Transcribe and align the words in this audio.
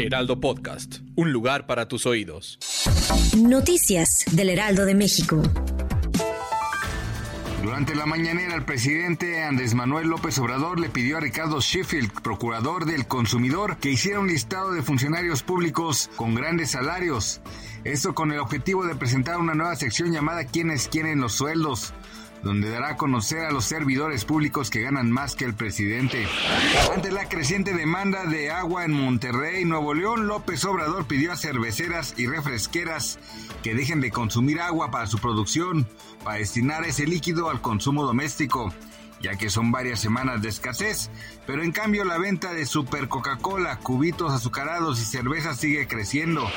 Heraldo 0.00 0.40
Podcast, 0.40 1.00
un 1.14 1.30
lugar 1.30 1.66
para 1.66 1.86
tus 1.86 2.06
oídos. 2.06 2.58
Noticias 3.36 4.24
del 4.32 4.48
Heraldo 4.48 4.86
de 4.86 4.94
México. 4.94 5.42
Durante 7.62 7.94
la 7.94 8.06
mañanera, 8.06 8.54
el 8.54 8.64
presidente 8.64 9.42
Andrés 9.42 9.74
Manuel 9.74 10.08
López 10.08 10.38
Obrador 10.38 10.80
le 10.80 10.88
pidió 10.88 11.18
a 11.18 11.20
Ricardo 11.20 11.60
Sheffield, 11.60 12.22
procurador 12.22 12.86
del 12.86 13.06
consumidor, 13.06 13.76
que 13.76 13.90
hiciera 13.90 14.20
un 14.20 14.28
listado 14.28 14.72
de 14.72 14.82
funcionarios 14.82 15.42
públicos 15.42 16.10
con 16.16 16.34
grandes 16.34 16.70
salarios. 16.70 17.42
Esto 17.84 18.14
con 18.14 18.32
el 18.32 18.38
objetivo 18.38 18.86
de 18.86 18.94
presentar 18.94 19.36
una 19.36 19.54
nueva 19.54 19.76
sección 19.76 20.12
llamada 20.12 20.44
¿Quiénes 20.44 20.88
quieren 20.88 21.20
los 21.20 21.34
sueldos? 21.34 21.92
Donde 22.42 22.70
dará 22.70 22.90
a 22.90 22.96
conocer 22.96 23.40
a 23.44 23.50
los 23.50 23.64
servidores 23.64 24.24
públicos 24.24 24.70
que 24.70 24.80
ganan 24.80 25.10
más 25.10 25.34
que 25.34 25.44
el 25.44 25.54
presidente. 25.54 26.26
Ante 26.94 27.10
la 27.10 27.28
creciente 27.28 27.74
demanda 27.74 28.24
de 28.24 28.50
agua 28.50 28.84
en 28.84 28.92
Monterrey, 28.92 29.64
Nuevo 29.64 29.94
León, 29.94 30.26
López 30.26 30.64
Obrador 30.64 31.06
pidió 31.06 31.32
a 31.32 31.36
cerveceras 31.36 32.14
y 32.16 32.26
refresqueras 32.26 33.18
que 33.62 33.74
dejen 33.74 34.00
de 34.00 34.10
consumir 34.10 34.60
agua 34.60 34.90
para 34.90 35.06
su 35.06 35.18
producción, 35.18 35.86
para 36.24 36.38
destinar 36.38 36.84
ese 36.84 37.06
líquido 37.06 37.50
al 37.50 37.60
consumo 37.60 38.04
doméstico 38.04 38.72
ya 39.20 39.36
que 39.36 39.50
son 39.50 39.70
varias 39.70 40.00
semanas 40.00 40.42
de 40.42 40.48
escasez, 40.48 41.10
pero 41.46 41.62
en 41.62 41.72
cambio 41.72 42.04
la 42.04 42.18
venta 42.18 42.52
de 42.52 42.66
Super 42.66 43.08
Coca-Cola, 43.08 43.78
cubitos 43.78 44.32
azucarados 44.32 45.00
y 45.00 45.04
cerveza 45.04 45.54
sigue 45.54 45.86
creciendo. 45.86 46.50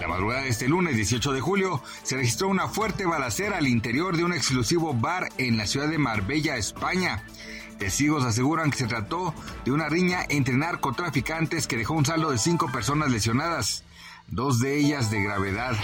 La 0.00 0.08
madrugada 0.08 0.42
de 0.42 0.48
este 0.48 0.68
lunes 0.68 0.96
18 0.96 1.32
de 1.32 1.40
julio 1.40 1.82
se 2.02 2.16
registró 2.16 2.48
una 2.48 2.68
fuerte 2.68 3.04
balacera 3.06 3.58
al 3.58 3.66
interior 3.66 4.16
de 4.16 4.24
un 4.24 4.32
exclusivo 4.32 4.94
bar 4.94 5.28
en 5.38 5.56
la 5.56 5.66
ciudad 5.66 5.88
de 5.88 5.98
Marbella, 5.98 6.56
España. 6.56 7.24
Testigos 7.78 8.24
aseguran 8.24 8.70
que 8.70 8.78
se 8.78 8.86
trató 8.86 9.34
de 9.64 9.72
una 9.72 9.88
riña 9.88 10.20
entre 10.28 10.56
narcotraficantes 10.56 11.66
que 11.66 11.76
dejó 11.76 11.94
un 11.94 12.06
saldo 12.06 12.30
de 12.30 12.38
cinco 12.38 12.70
personas 12.70 13.10
lesionadas, 13.10 13.84
dos 14.28 14.60
de 14.60 14.78
ellas 14.78 15.10
de 15.10 15.22
gravedad. 15.22 15.76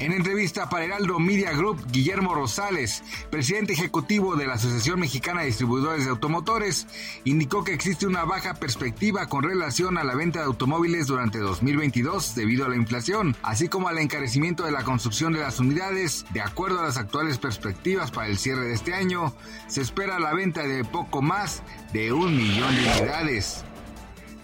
En 0.00 0.14
entrevista 0.14 0.70
para 0.70 0.86
Heraldo 0.86 1.18
Media 1.18 1.52
Group, 1.52 1.84
Guillermo 1.92 2.34
Rosales, 2.34 3.02
presidente 3.28 3.74
ejecutivo 3.74 4.34
de 4.34 4.46
la 4.46 4.54
Asociación 4.54 4.98
Mexicana 4.98 5.40
de 5.42 5.48
Distribuidores 5.48 6.04
de 6.04 6.10
Automotores, 6.10 6.86
indicó 7.24 7.64
que 7.64 7.74
existe 7.74 8.06
una 8.06 8.24
baja 8.24 8.54
perspectiva 8.54 9.26
con 9.26 9.44
relación 9.44 9.98
a 9.98 10.04
la 10.04 10.14
venta 10.14 10.38
de 10.38 10.46
automóviles 10.46 11.06
durante 11.06 11.38
2022 11.38 12.34
debido 12.34 12.64
a 12.64 12.70
la 12.70 12.76
inflación, 12.76 13.36
así 13.42 13.68
como 13.68 13.88
al 13.88 13.98
encarecimiento 13.98 14.64
de 14.64 14.72
la 14.72 14.84
construcción 14.84 15.34
de 15.34 15.40
las 15.40 15.60
unidades. 15.60 16.24
De 16.32 16.40
acuerdo 16.40 16.80
a 16.80 16.84
las 16.84 16.96
actuales 16.96 17.36
perspectivas 17.36 18.10
para 18.10 18.28
el 18.28 18.38
cierre 18.38 18.68
de 18.68 18.72
este 18.72 18.94
año, 18.94 19.34
se 19.68 19.82
espera 19.82 20.18
la 20.18 20.32
venta 20.32 20.62
de 20.62 20.82
poco 20.82 21.20
más 21.20 21.62
de 21.92 22.10
un 22.10 22.38
millón 22.38 22.74
de 22.74 22.80
unidades. 23.02 23.66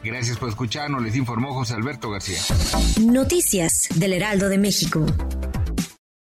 Gracias 0.05 0.37
por 0.37 0.51
escucharnos, 0.51 1.03
les 1.03 1.17
informó 1.17 1.55
José 1.55 1.75
Alberto 1.75 2.11
García. 2.11 2.39
Noticias 3.01 3.89
del 3.95 4.13
Heraldo 4.13 4.51
de 4.51 4.59
México. 4.59 5.07